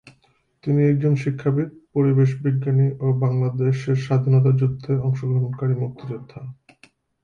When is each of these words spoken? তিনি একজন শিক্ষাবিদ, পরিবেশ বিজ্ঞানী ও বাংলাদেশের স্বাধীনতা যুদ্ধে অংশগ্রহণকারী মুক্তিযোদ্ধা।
তিনি 0.63 0.81
একজন 0.83 1.13
শিক্ষাবিদ, 1.15 1.69
পরিবেশ 1.93 2.29
বিজ্ঞানী 2.43 2.87
ও 2.99 3.07
বাংলাদেশের 3.23 3.97
স্বাধীনতা 3.97 4.51
যুদ্ধে 4.59 4.91
অংশগ্রহণকারী 4.99 5.73
মুক্তিযোদ্ধা। 5.75 6.39